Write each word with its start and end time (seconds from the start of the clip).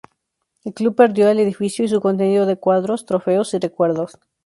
El 0.63 0.73
Club 0.73 0.95
perdió 0.95 1.29
el 1.29 1.37
edificio 1.39 1.85
y 1.85 1.87
su 1.87 2.01
contenido 2.01 2.47
de 2.47 2.57
cuadros, 2.57 3.05
trofeos 3.05 3.53
y 3.53 3.59
recuerdos. 3.59 4.17